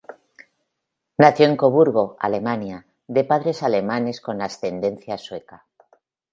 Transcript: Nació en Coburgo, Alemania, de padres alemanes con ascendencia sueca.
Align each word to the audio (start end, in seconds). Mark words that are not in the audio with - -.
Nació 1.19 1.45
en 1.45 1.55
Coburgo, 1.55 2.17
Alemania, 2.19 2.87
de 3.05 3.23
padres 3.23 3.61
alemanes 3.61 4.19
con 4.19 4.41
ascendencia 4.41 5.15
sueca. 5.19 5.67